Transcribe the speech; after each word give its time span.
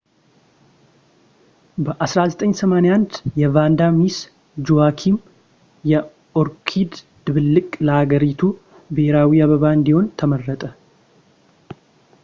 በ1981 1.87 3.19
የቫንዳ 3.41 3.81
ሚስ 3.97 4.17
ጁዋኪም 4.69 5.19
የኦርኪድ 5.91 6.95
ድብልቅ 7.27 7.67
ለሃገሪቱ 7.89 8.41
ብሔራዊ 8.95 9.39
አበባ 9.47 9.63
እንዲሆን 9.77 10.07
ተመረጠ 10.21 10.63